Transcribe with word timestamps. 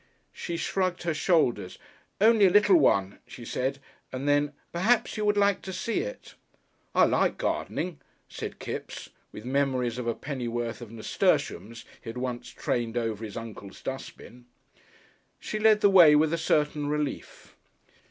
She 0.33 0.57
shrugged 0.57 1.03
her 1.03 1.13
shoulders. 1.13 1.77
"Only 2.19 2.47
a 2.47 2.49
little 2.49 2.77
one," 2.77 3.19
she 3.27 3.45
said, 3.45 3.77
and 4.11 4.27
then, 4.27 4.53
"perhaps 4.71 5.15
you 5.15 5.23
would 5.25 5.37
like 5.37 5.61
to 5.61 5.71
see 5.71 5.99
it." 5.99 6.33
"I 6.95 7.05
like 7.05 7.37
gardenin'," 7.37 7.99
said 8.27 8.57
Kipps, 8.57 9.11
with 9.31 9.45
memories 9.45 9.99
of 9.99 10.07
a 10.07 10.15
pennyworth 10.15 10.81
of 10.81 10.89
nasturtiums 10.89 11.85
he 12.01 12.09
had 12.09 12.17
once 12.17 12.49
trained 12.49 12.97
over 12.97 13.23
his 13.23 13.37
uncle's 13.37 13.79
dustbin. 13.83 14.47
She 15.39 15.59
led 15.59 15.81
the 15.81 15.89
way 15.91 16.15
with 16.15 16.33
a 16.33 16.35
certain 16.39 16.87
relief. 16.87 17.55